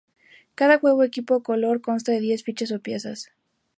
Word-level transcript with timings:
Cada 0.55 0.79
"juego", 0.79 1.03
"equipo" 1.03 1.35
o 1.35 1.43
"color" 1.43 1.79
consta 1.79 2.11
de 2.11 2.21
diez 2.21 2.41
fichas 2.43 2.71
o 2.71 2.79
piezas. 2.79 3.29